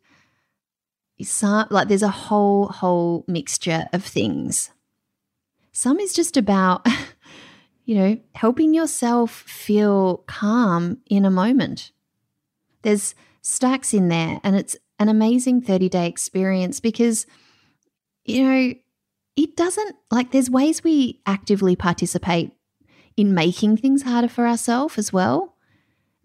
Some 1.21 1.69
like 1.71 1.89
there's 1.89 2.03
a 2.03 2.09
whole 2.09 2.69
whole 2.69 3.25
mixture 3.29 3.87
of 3.93 4.05
things. 4.05 4.71
Some 5.71 6.01
is 6.01 6.13
just 6.13 6.37
about 6.37 6.87
you 7.85 7.95
know, 7.95 8.19
helping 8.35 8.75
yourself 8.75 9.31
feel 9.31 10.19
calm 10.27 10.99
in 11.07 11.25
a 11.25 11.31
moment. 11.31 11.93
There's 12.83 13.15
stacks 13.41 13.93
in 13.93 14.09
there 14.09 14.41
and 14.45 14.57
it's 14.57 14.77
an 14.99 15.09
amazing 15.09 15.63
30 15.63 15.89
day 15.89 16.07
experience 16.07 16.81
because 16.81 17.27
you 18.25 18.45
know, 18.45 18.75
it 19.37 19.57
doesn't 19.57 19.97
like 20.11 20.31
there's 20.31 20.51
ways 20.51 20.85
we 20.85 21.21
actively 21.27 21.75
participate 21.75 22.53
in 23.17 23.35
making 23.35 23.77
things 23.77 24.03
harder 24.03 24.29
for 24.29 24.47
ourselves 24.47 24.99
as 24.99 25.13
well. 25.13 25.52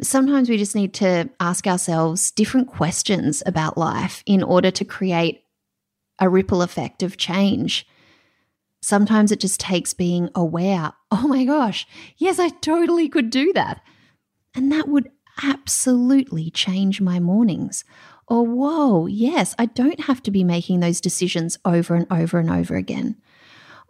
Sometimes 0.01 0.50
we 0.50 0.58
just 0.58 0.75
need 0.75 0.94
to 0.96 1.30
ask 1.39 1.66
ourselves 1.66 2.32
different 2.32 2.68
questions 2.68 3.42
about 3.46 3.77
life 3.77 4.24
in 4.25 4.44
order 4.44 4.70
to 4.72 4.86
create 4.86 5.44
a 6.20 6.30
ripple 6.30 6.62
effect 6.62 7.01
of 7.01 7.18
change. 7.18 7.88
Sometimes 8.82 9.32
it 9.32 9.39
just 9.39 9.60
takes 9.60 9.94
being 9.94 10.30
aware. 10.36 10.94
Oh 11.12 11.27
my 11.27 11.46
gosh, 11.46 11.88
yes, 12.18 12.38
I 12.39 12.50
totally 12.50 13.10
could 13.10 13.30
do 13.30 13.51
that. 13.54 13.82
And 14.54 14.72
that 14.72 14.88
would 14.88 15.10
absolutely 15.44 16.50
change 16.51 17.01
my 17.01 17.20
mornings 17.20 17.84
or, 18.27 18.46
whoa, 18.46 19.06
yes, 19.06 19.56
I 19.58 19.68
don't 19.68 20.01
have 20.01 20.22
to 20.24 20.32
be 20.32 20.44
making 20.44 20.82
those 20.82 21.00
decisions 21.00 21.58
over 21.63 21.96
and 21.96 22.06
over 22.12 22.39
and 22.39 22.50
over 22.50 22.75
again. 22.75 23.16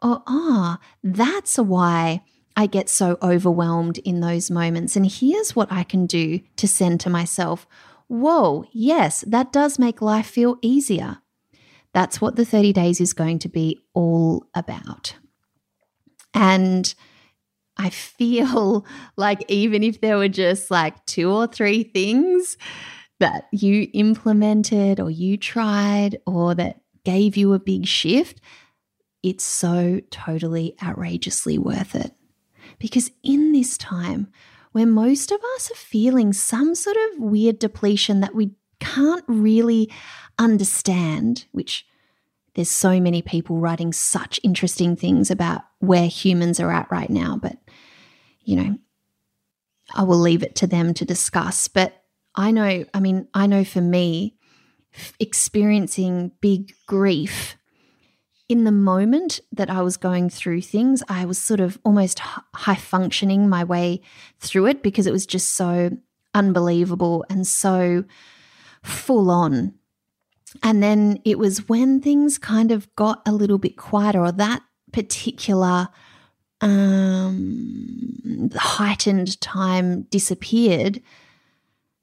Or, 0.01 0.21
ah, 0.27 0.77
that's 1.03 1.57
why 1.57 2.21
I 2.57 2.65
get 2.65 2.89
so 2.89 3.19
overwhelmed 3.21 3.99
in 3.99 4.19
those 4.19 4.49
moments. 4.49 4.95
And 4.95 5.05
here's 5.05 5.55
what 5.55 5.71
I 5.71 5.83
can 5.83 6.07
do 6.07 6.39
to 6.55 6.67
send 6.67 6.99
to 7.01 7.09
myself 7.09 7.67
whoa, 8.09 8.65
yes, 8.71 9.21
that 9.27 9.51
does 9.51 9.77
make 9.77 10.01
life 10.01 10.27
feel 10.27 10.57
easier. 10.61 11.17
That's 11.93 12.21
what 12.21 12.37
the 12.37 12.45
30 12.45 12.71
days 12.73 13.01
is 13.01 13.13
going 13.13 13.39
to 13.39 13.49
be 13.49 13.81
all 13.93 14.45
about. 14.55 15.15
And 16.33 16.93
I 17.75 17.89
feel 17.89 18.85
like 19.17 19.43
even 19.49 19.83
if 19.83 20.01
there 20.01 20.17
were 20.17 20.29
just 20.29 20.71
like 20.71 21.05
two 21.05 21.29
or 21.31 21.47
three 21.47 21.83
things 21.83 22.57
that 23.19 23.47
you 23.51 23.89
implemented 23.93 24.99
or 24.99 25.11
you 25.11 25.37
tried 25.37 26.17
or 26.25 26.55
that 26.55 26.81
gave 27.03 27.35
you 27.35 27.53
a 27.53 27.59
big 27.59 27.85
shift, 27.85 28.41
it's 29.21 29.43
so 29.43 29.99
totally 30.11 30.75
outrageously 30.81 31.57
worth 31.57 31.93
it. 31.93 32.13
Because 32.79 33.11
in 33.23 33.51
this 33.51 33.77
time 33.77 34.27
where 34.71 34.85
most 34.85 35.31
of 35.31 35.39
us 35.55 35.71
are 35.71 35.75
feeling 35.75 36.33
some 36.33 36.75
sort 36.75 36.97
of 36.97 37.19
weird 37.19 37.59
depletion 37.59 38.19
that 38.19 38.35
we 38.35 38.51
can't 38.79 39.23
really 39.27 39.91
understand, 40.37 41.45
which 41.51 41.85
there's 42.53 42.69
so 42.69 42.99
many 42.99 43.21
people 43.21 43.57
writing 43.57 43.93
such 43.93 44.39
interesting 44.43 44.95
things 44.95 45.31
about 45.31 45.61
where 45.79 46.07
humans 46.07 46.59
are 46.59 46.71
at 46.71 46.89
right 46.91 47.09
now, 47.09 47.39
but 47.41 47.57
you 48.41 48.55
know, 48.55 48.77
I 49.93 50.03
will 50.03 50.19
leave 50.19 50.43
it 50.43 50.55
to 50.55 50.67
them 50.67 50.93
to 50.95 51.05
discuss. 51.05 51.67
But 51.67 52.03
I 52.35 52.51
know, 52.51 52.85
I 52.93 52.99
mean, 52.99 53.27
I 53.33 53.47
know 53.47 53.63
for 53.63 53.81
me, 53.81 54.37
experiencing 55.19 56.31
big 56.41 56.73
grief 56.87 57.57
in 58.49 58.63
the 58.63 58.71
moment 58.71 59.41
that 59.51 59.69
I 59.69 59.81
was 59.81 59.97
going 59.97 60.29
through 60.29 60.61
things, 60.61 61.03
I 61.09 61.25
was 61.25 61.37
sort 61.37 61.59
of 61.59 61.77
almost 61.83 62.19
high 62.19 62.75
functioning 62.75 63.49
my 63.49 63.63
way 63.63 64.01
through 64.39 64.67
it 64.67 64.81
because 64.81 65.05
it 65.05 65.11
was 65.11 65.25
just 65.25 65.55
so 65.55 65.91
unbelievable 66.33 67.25
and 67.29 67.45
so 67.45 68.05
full 68.83 69.29
on. 69.29 69.73
And 70.63 70.81
then 70.81 71.19
it 71.25 71.37
was 71.37 71.67
when 71.67 71.99
things 71.99 72.37
kind 72.37 72.71
of 72.71 72.93
got 72.95 73.21
a 73.27 73.33
little 73.33 73.57
bit 73.57 73.75
quieter, 73.75 74.21
or 74.21 74.31
that 74.31 74.63
particular 74.93 75.89
um, 76.61 78.49
heightened 78.55 79.39
time 79.41 80.03
disappeared, 80.03 81.01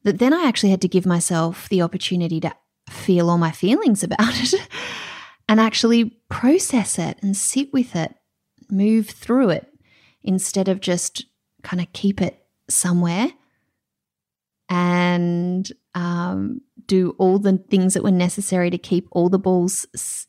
that 0.03 0.19
then 0.19 0.35
I 0.35 0.45
actually 0.45 0.71
had 0.71 0.83
to 0.83 0.89
give 0.89 1.07
myself 1.07 1.71
the 1.71 1.81
opportunity 1.81 2.39
to 2.41 2.55
feel 2.91 3.31
all 3.31 3.39
my 3.39 3.51
feelings 3.51 4.03
about 4.03 4.19
it 4.21 4.55
and 5.49 5.61
actually 5.61 6.19
process 6.29 6.99
it 6.99 7.19
and 7.23 7.37
sit 7.37 7.73
with 7.73 7.95
it, 7.95 8.15
move 8.71 9.09
through 9.09 9.51
it 9.51 9.73
instead 10.23 10.69
of 10.69 10.81
just 10.81 11.27
kind 11.63 11.81
of 11.81 11.93
keep 11.93 12.21
it 12.21 12.45
somewhere 12.69 13.29
and 14.69 15.71
um, 15.95 16.61
do 16.87 17.15
all 17.19 17.39
the 17.39 17.59
things 17.59 17.95
that 17.95 18.03
were 18.03 18.11
necessary 18.11 18.71
to 18.71 18.79
keep 18.79 19.07
all 19.13 19.29
the 19.29 19.39
balls 19.39 19.87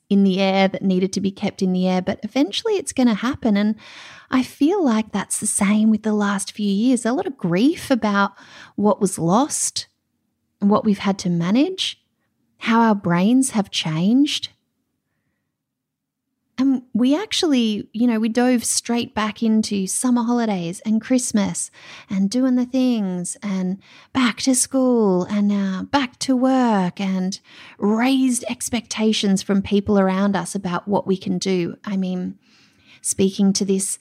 in 0.09 0.23
the 0.23 0.39
air 0.39 0.67
that 0.67 0.83
needed 0.83 1.11
to 1.13 1.21
be 1.21 1.31
kept 1.31 1.61
in 1.61 1.73
the 1.73 1.87
air. 1.87 2.01
But 2.01 2.19
eventually 2.23 2.73
it's 2.73 2.93
going 2.93 3.07
to 3.07 3.13
happen. 3.13 3.57
And 3.57 3.75
I 4.29 4.43
feel 4.43 4.83
like 4.83 5.11
that's 5.11 5.39
the 5.39 5.47
same 5.47 5.89
with 5.89 6.03
the 6.03 6.13
last 6.13 6.51
few 6.51 6.69
years. 6.69 7.05
A 7.05 7.13
lot 7.13 7.27
of 7.27 7.37
grief 7.37 7.89
about 7.89 8.33
what 8.75 9.01
was 9.01 9.17
lost 9.17 9.87
and 10.61 10.69
what 10.69 10.85
we've 10.85 10.99
had 10.99 11.17
to 11.19 11.29
manage, 11.29 12.01
how 12.57 12.81
our 12.81 12.95
brains 12.95 13.51
have 13.51 13.71
changed. 13.71 14.49
And 16.57 16.83
we 16.93 17.15
actually, 17.15 17.89
you 17.91 18.07
know, 18.07 18.17
we 18.17 18.29
dove 18.29 18.63
straight 18.63 19.13
back 19.13 19.43
into 19.43 19.87
summer 19.87 20.23
holidays 20.23 20.81
and 20.85 21.01
Christmas 21.01 21.69
and 22.09 22.29
doing 22.29 22.55
the 22.55 22.65
things 22.65 23.35
and 23.43 23.81
back 24.13 24.37
to 24.41 24.55
school 24.55 25.23
and 25.23 25.51
uh, 25.51 25.83
back 25.83 26.17
to 26.19 26.35
work 26.35 27.01
and 27.01 27.39
raised 27.77 28.45
expectations 28.49 29.41
from 29.41 29.61
people 29.61 29.99
around 29.99 30.35
us 30.35 30.55
about 30.55 30.87
what 30.87 31.05
we 31.05 31.17
can 31.17 31.37
do. 31.37 31.75
I 31.83 31.97
mean, 31.97 32.39
speaking 33.01 33.51
to 33.53 33.65
this 33.65 33.99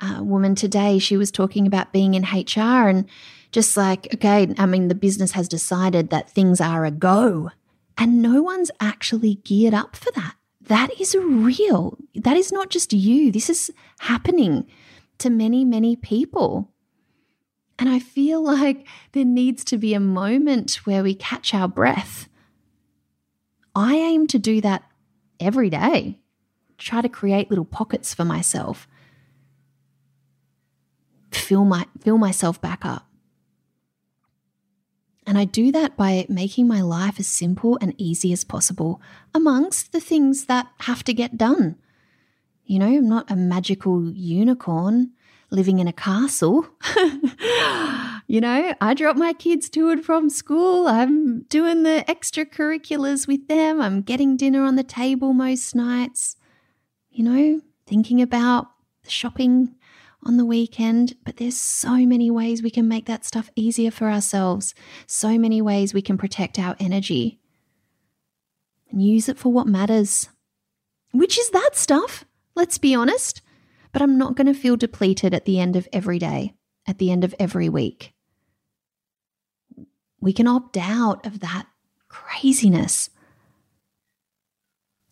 uh, 0.00 0.24
woman 0.24 0.56
today, 0.56 0.98
she 0.98 1.16
was 1.16 1.30
talking 1.30 1.68
about 1.68 1.92
being 1.92 2.14
in 2.14 2.24
HR 2.24 2.88
and 2.88 3.08
just 3.52 3.76
like, 3.76 4.12
okay, 4.14 4.52
I 4.58 4.66
mean, 4.66 4.88
the 4.88 4.96
business 4.96 5.32
has 5.32 5.46
decided 5.46 6.10
that 6.10 6.30
things 6.30 6.60
are 6.60 6.84
a 6.84 6.90
go 6.90 7.52
and 7.96 8.20
no 8.20 8.42
one's 8.42 8.72
actually 8.80 9.36
geared 9.36 9.74
up 9.74 9.94
for 9.94 10.10
that 10.16 10.34
that 10.66 11.00
is 11.00 11.14
real. 11.14 11.98
That 12.14 12.36
is 12.36 12.52
not 12.52 12.70
just 12.70 12.92
you. 12.92 13.32
This 13.32 13.50
is 13.50 13.70
happening 14.00 14.66
to 15.18 15.30
many, 15.30 15.64
many 15.64 15.96
people. 15.96 16.70
And 17.78 17.88
I 17.88 17.98
feel 17.98 18.42
like 18.54 18.86
there 19.12 19.24
needs 19.24 19.64
to 19.64 19.78
be 19.78 19.94
a 19.94 20.00
moment 20.00 20.74
where 20.84 21.02
we 21.02 21.14
catch 21.14 21.54
our 21.54 21.68
breath. 21.68 22.28
I 23.74 23.96
aim 23.96 24.26
to 24.28 24.38
do 24.38 24.60
that 24.60 24.84
every 25.40 25.70
day, 25.70 26.18
try 26.76 27.00
to 27.00 27.08
create 27.08 27.48
little 27.48 27.64
pockets 27.64 28.12
for 28.12 28.24
myself, 28.24 28.86
fill, 31.30 31.64
my, 31.64 31.86
fill 32.00 32.18
myself 32.18 32.60
back 32.60 32.84
up. 32.84 33.11
And 35.32 35.38
I 35.38 35.46
do 35.46 35.72
that 35.72 35.96
by 35.96 36.26
making 36.28 36.68
my 36.68 36.82
life 36.82 37.18
as 37.18 37.26
simple 37.26 37.78
and 37.80 37.94
easy 37.96 38.34
as 38.34 38.44
possible 38.44 39.00
amongst 39.32 39.92
the 39.92 39.98
things 39.98 40.44
that 40.44 40.66
have 40.80 41.02
to 41.04 41.14
get 41.14 41.38
done. 41.38 41.76
You 42.66 42.78
know, 42.78 42.88
I'm 42.88 43.08
not 43.08 43.30
a 43.30 43.34
magical 43.34 44.12
unicorn 44.12 45.12
living 45.48 45.78
in 45.78 45.88
a 45.88 45.92
castle. 45.94 46.66
you 48.26 48.42
know, 48.42 48.74
I 48.78 48.92
drop 48.94 49.16
my 49.16 49.32
kids 49.32 49.70
to 49.70 49.88
and 49.88 50.04
from 50.04 50.28
school. 50.28 50.86
I'm 50.86 51.44
doing 51.44 51.82
the 51.82 52.04
extracurriculars 52.06 53.26
with 53.26 53.48
them. 53.48 53.80
I'm 53.80 54.02
getting 54.02 54.36
dinner 54.36 54.62
on 54.62 54.76
the 54.76 54.84
table 54.84 55.32
most 55.32 55.74
nights. 55.74 56.36
You 57.10 57.24
know, 57.24 57.60
thinking 57.86 58.20
about 58.20 58.66
the 59.02 59.10
shopping 59.10 59.76
on 60.24 60.36
the 60.36 60.44
weekend, 60.44 61.14
but 61.24 61.36
there's 61.36 61.56
so 61.56 62.06
many 62.06 62.30
ways 62.30 62.62
we 62.62 62.70
can 62.70 62.88
make 62.88 63.06
that 63.06 63.24
stuff 63.24 63.50
easier 63.56 63.90
for 63.90 64.08
ourselves. 64.08 64.74
So 65.06 65.38
many 65.38 65.60
ways 65.60 65.92
we 65.92 66.02
can 66.02 66.16
protect 66.16 66.58
our 66.58 66.76
energy 66.78 67.40
and 68.90 69.02
use 69.02 69.28
it 69.28 69.38
for 69.38 69.52
what 69.52 69.66
matters, 69.66 70.28
which 71.12 71.38
is 71.38 71.50
that 71.50 71.70
stuff, 71.74 72.24
let's 72.54 72.78
be 72.78 72.94
honest. 72.94 73.42
But 73.92 74.02
I'm 74.02 74.16
not 74.16 74.36
going 74.36 74.46
to 74.46 74.54
feel 74.54 74.76
depleted 74.76 75.34
at 75.34 75.44
the 75.44 75.58
end 75.58 75.76
of 75.76 75.88
every 75.92 76.18
day, 76.18 76.54
at 76.86 76.98
the 76.98 77.10
end 77.10 77.24
of 77.24 77.34
every 77.38 77.68
week. 77.68 78.14
We 80.20 80.32
can 80.32 80.46
opt 80.46 80.76
out 80.76 81.26
of 81.26 81.40
that 81.40 81.66
craziness. 82.08 83.10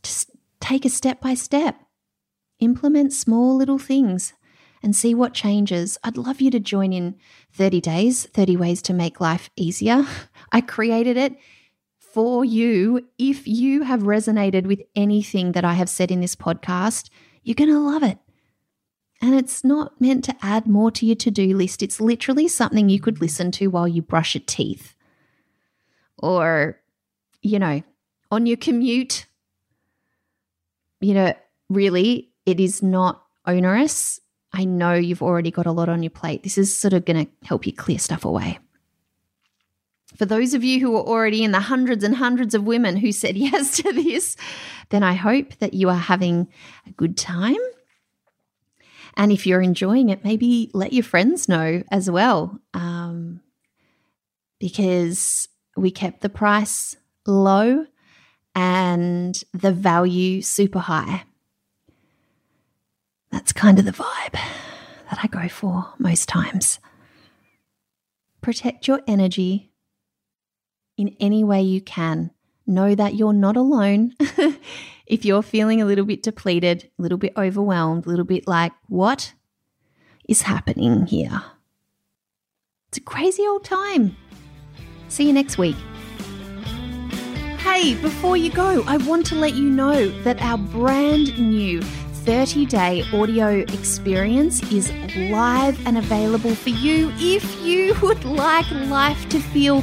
Just 0.03 0.31
take 0.61 0.85
a 0.85 0.88
step 0.88 1.20
by 1.20 1.35
step. 1.35 1.77
Implement 2.61 3.12
small 3.12 3.57
little 3.57 3.79
things 3.79 4.35
and 4.82 4.96
see 4.96 5.14
what 5.14 5.34
changes. 5.34 5.98
I'd 6.02 6.16
love 6.16 6.40
you 6.40 6.50
to 6.52 6.60
join 6.60 6.92
in 6.92 7.16
30 7.52 7.80
days, 7.80 8.26
30 8.26 8.56
ways 8.56 8.82
to 8.82 8.92
make 8.92 9.20
life 9.20 9.50
easier. 9.56 10.06
I 10.52 10.60
created 10.60 11.16
it 11.16 11.36
for 11.98 12.44
you. 12.44 13.08
If 13.18 13.46
you 13.46 13.82
have 13.82 14.00
resonated 14.00 14.66
with 14.66 14.82
anything 14.96 15.52
that 15.52 15.64
I 15.64 15.74
have 15.74 15.88
said 15.88 16.10
in 16.10 16.20
this 16.20 16.36
podcast, 16.36 17.10
you're 17.42 17.54
going 17.54 17.70
to 17.70 17.78
love 17.78 18.02
it. 18.02 18.18
And 19.22 19.34
it's 19.34 19.62
not 19.62 20.00
meant 20.00 20.24
to 20.24 20.36
add 20.40 20.66
more 20.66 20.90
to 20.92 21.04
your 21.04 21.16
to 21.16 21.30
do 21.30 21.54
list. 21.54 21.82
It's 21.82 22.00
literally 22.00 22.48
something 22.48 22.88
you 22.88 23.00
could 23.00 23.20
listen 23.20 23.50
to 23.52 23.66
while 23.68 23.86
you 23.86 24.00
brush 24.00 24.34
your 24.34 24.42
teeth 24.46 24.94
or, 26.16 26.80
you 27.42 27.58
know, 27.58 27.82
on 28.30 28.46
your 28.46 28.56
commute. 28.56 29.26
You 31.00 31.14
know, 31.14 31.34
really, 31.68 32.30
it 32.46 32.60
is 32.60 32.82
not 32.82 33.22
onerous. 33.46 34.20
I 34.52 34.64
know 34.64 34.94
you've 34.94 35.22
already 35.22 35.50
got 35.50 35.66
a 35.66 35.72
lot 35.72 35.88
on 35.88 36.02
your 36.02 36.10
plate. 36.10 36.42
This 36.42 36.58
is 36.58 36.76
sort 36.76 36.92
of 36.92 37.04
going 37.04 37.26
to 37.26 37.46
help 37.46 37.66
you 37.66 37.72
clear 37.72 37.98
stuff 37.98 38.24
away. 38.24 38.58
For 40.16 40.26
those 40.26 40.54
of 40.54 40.64
you 40.64 40.80
who 40.80 40.96
are 40.96 41.04
already 41.04 41.44
in 41.44 41.52
the 41.52 41.60
hundreds 41.60 42.02
and 42.02 42.16
hundreds 42.16 42.54
of 42.54 42.64
women 42.64 42.96
who 42.96 43.12
said 43.12 43.36
yes 43.38 43.76
to 43.76 43.92
this, 43.92 44.36
then 44.88 45.02
I 45.02 45.14
hope 45.14 45.56
that 45.58 45.74
you 45.74 45.88
are 45.88 45.94
having 45.94 46.48
a 46.86 46.90
good 46.90 47.16
time. 47.16 47.56
And 49.16 49.32
if 49.32 49.46
you're 49.46 49.62
enjoying 49.62 50.08
it, 50.08 50.24
maybe 50.24 50.70
let 50.72 50.92
your 50.92 51.04
friends 51.04 51.48
know 51.48 51.82
as 51.90 52.10
well. 52.10 52.58
Um, 52.74 53.40
because 54.58 55.48
we 55.76 55.90
kept 55.90 56.20
the 56.20 56.28
price 56.28 56.96
low 57.26 57.86
and 58.54 59.42
the 59.52 59.72
value 59.72 60.42
super 60.42 60.80
high. 60.80 61.24
That's 63.30 63.52
kind 63.52 63.78
of 63.78 63.84
the 63.84 63.92
vibe 63.92 64.32
that 65.10 65.18
I 65.22 65.26
go 65.26 65.48
for 65.48 65.92
most 65.98 66.28
times. 66.28 66.78
Protect 68.40 68.88
your 68.88 69.00
energy 69.06 69.70
in 70.96 71.14
any 71.20 71.44
way 71.44 71.62
you 71.62 71.80
can. 71.80 72.30
Know 72.66 72.94
that 72.94 73.14
you're 73.14 73.32
not 73.32 73.56
alone. 73.56 74.14
if 75.06 75.24
you're 75.24 75.42
feeling 75.42 75.80
a 75.80 75.84
little 75.84 76.04
bit 76.04 76.22
depleted, 76.22 76.90
a 76.98 77.02
little 77.02 77.18
bit 77.18 77.32
overwhelmed, 77.36 78.06
a 78.06 78.08
little 78.08 78.24
bit 78.24 78.46
like, 78.46 78.72
what 78.88 79.34
is 80.28 80.42
happening 80.42 81.06
here? 81.06 81.42
It's 82.88 82.98
a 82.98 83.02
crazy 83.02 83.46
old 83.46 83.64
time. 83.64 84.16
See 85.08 85.26
you 85.26 85.32
next 85.32 85.58
week. 85.58 85.76
Hey, 87.58 87.94
before 87.94 88.36
you 88.36 88.50
go, 88.50 88.82
I 88.86 88.96
want 88.98 89.26
to 89.26 89.34
let 89.34 89.54
you 89.54 89.68
know 89.68 90.08
that 90.22 90.40
our 90.40 90.58
brand 90.58 91.38
new 91.38 91.82
30 92.24 92.66
day 92.66 93.02
audio 93.14 93.48
experience 93.61 94.62
is 94.70 94.92
live 95.30 95.87
and 95.87 95.96
available 95.96 96.54
for 96.54 96.68
you 96.68 97.11
if 97.16 97.64
you 97.64 97.94
would 98.02 98.22
like 98.24 98.70
life 98.70 99.26
to 99.30 99.40
feel 99.40 99.83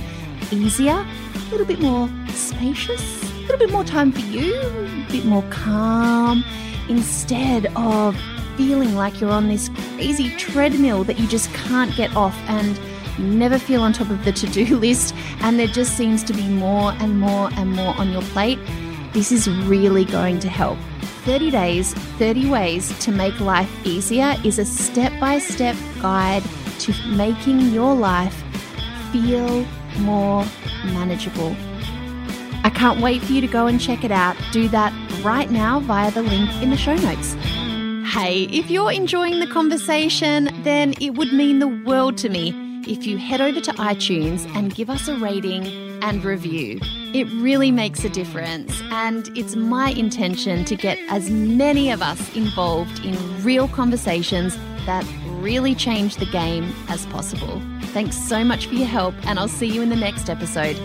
easier, 0.51 0.93
a 0.93 1.49
little 1.49 1.65
bit 1.65 1.79
more 1.79 2.07
spacious, 2.29 3.23
a 3.23 3.37
little 3.41 3.57
bit 3.57 3.71
more 3.71 3.83
time 3.83 4.11
for 4.11 4.19
you, 4.19 4.55
a 4.55 5.07
bit 5.09 5.25
more 5.25 5.43
calm, 5.49 6.43
instead 6.89 7.65
of 7.75 8.15
feeling 8.55 8.93
like 8.93 9.19
you're 9.19 9.31
on 9.31 9.47
this 9.47 9.69
crazy 9.95 10.29
treadmill 10.35 11.03
that 11.03 11.17
you 11.19 11.27
just 11.27 11.51
can't 11.53 11.95
get 11.95 12.15
off 12.15 12.37
and 12.47 12.79
never 13.17 13.57
feel 13.57 13.81
on 13.81 13.93
top 13.93 14.11
of 14.11 14.23
the 14.25 14.31
to 14.31 14.45
do 14.47 14.77
list, 14.79 15.15
and 15.41 15.57
there 15.57 15.67
just 15.67 15.97
seems 15.97 16.23
to 16.23 16.33
be 16.33 16.47
more 16.47 16.91
and 16.99 17.19
more 17.19 17.49
and 17.53 17.71
more 17.71 17.95
on 17.97 18.11
your 18.11 18.21
plate. 18.21 18.59
This 19.11 19.31
is 19.31 19.49
really 19.49 20.05
going 20.05 20.39
to 20.39 20.49
help. 20.49 20.77
30 21.27 21.51
Days, 21.51 21.93
30 21.93 22.49
Ways 22.49 22.97
to 22.99 23.11
Make 23.11 23.37
Life 23.41 23.69
Easier 23.85 24.37
is 24.45 24.59
a 24.59 24.63
step 24.63 25.11
by 25.19 25.39
step 25.39 25.75
guide 26.01 26.41
to 26.79 26.93
making 27.09 27.59
your 27.73 27.93
life 27.93 28.33
feel 29.11 29.65
more 29.99 30.45
manageable. 30.85 31.53
I 32.63 32.71
can't 32.73 33.01
wait 33.01 33.21
for 33.23 33.33
you 33.33 33.41
to 33.41 33.47
go 33.47 33.67
and 33.67 33.77
check 33.77 34.05
it 34.05 34.11
out. 34.11 34.37
Do 34.53 34.69
that 34.69 34.93
right 35.21 35.51
now 35.51 35.81
via 35.81 36.11
the 36.11 36.21
link 36.21 36.49
in 36.63 36.69
the 36.69 36.77
show 36.77 36.95
notes. 36.95 37.33
Hey, 38.09 38.43
if 38.43 38.71
you're 38.71 38.93
enjoying 38.93 39.41
the 39.41 39.47
conversation, 39.47 40.49
then 40.63 40.93
it 41.01 41.15
would 41.15 41.33
mean 41.33 41.59
the 41.59 41.67
world 41.67 42.17
to 42.19 42.29
me 42.29 42.53
if 42.87 43.05
you 43.05 43.17
head 43.17 43.41
over 43.41 43.59
to 43.59 43.73
iTunes 43.73 44.49
and 44.55 44.73
give 44.73 44.89
us 44.89 45.09
a 45.09 45.17
rating 45.17 45.67
and 46.01 46.23
review. 46.23 46.79
It 47.13 47.25
really 47.31 47.71
makes 47.71 48.03
a 48.03 48.09
difference, 48.09 48.81
and 48.91 49.29
it's 49.37 49.55
my 49.55 49.91
intention 49.91 50.65
to 50.65 50.75
get 50.75 50.99
as 51.09 51.29
many 51.29 51.89
of 51.89 52.01
us 52.01 52.35
involved 52.35 53.03
in 53.05 53.15
real 53.43 53.69
conversations 53.69 54.57
that 54.85 55.05
really 55.39 55.73
change 55.73 56.17
the 56.17 56.25
game 56.25 56.75
as 56.89 57.05
possible. 57.05 57.61
Thanks 57.93 58.17
so 58.17 58.43
much 58.43 58.67
for 58.67 58.75
your 58.75 58.87
help, 58.87 59.15
and 59.25 59.39
I'll 59.39 59.47
see 59.47 59.67
you 59.67 59.81
in 59.81 59.89
the 59.89 59.95
next 59.95 60.29
episode. 60.29 60.75